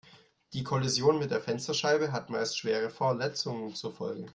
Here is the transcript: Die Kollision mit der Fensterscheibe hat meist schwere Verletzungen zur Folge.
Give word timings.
Die 0.53 0.63
Kollision 0.63 1.19
mit 1.19 1.29
der 1.29 1.41
Fensterscheibe 1.41 2.11
hat 2.11 2.31
meist 2.31 2.57
schwere 2.57 2.89
Verletzungen 2.89 3.75
zur 3.75 3.93
Folge. 3.93 4.25